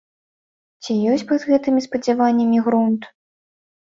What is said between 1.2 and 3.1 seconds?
пад гэтымі спадзяваннямі грунт?